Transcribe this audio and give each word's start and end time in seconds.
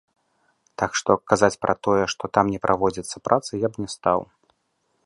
Так 0.81 0.91
што, 1.01 1.17
казаць 1.33 1.59
пра 1.65 1.73
тое, 1.89 2.03
што 2.15 2.23
там 2.39 2.45
не 2.55 2.59
праводзяцца 2.65 3.17
працы, 3.27 3.51
я 3.67 3.73
б 3.77 3.87
не 3.87 3.97
стаў. 3.99 4.19